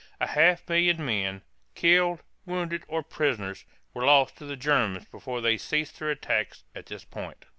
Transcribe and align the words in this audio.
A 0.19 0.25
half 0.25 0.67
million 0.67 1.05
men, 1.05 1.43
killed, 1.75 2.23
wounded, 2.47 2.83
or 2.87 3.03
prisoners, 3.03 3.65
were 3.93 4.03
lost 4.03 4.35
to 4.37 4.45
the 4.47 4.57
Germans 4.57 5.05
before 5.05 5.41
they 5.41 5.57
ceased 5.57 5.99
their 5.99 6.09
attacks 6.09 6.63
at 6.73 6.87
this 6.87 7.05
point. 7.05 7.45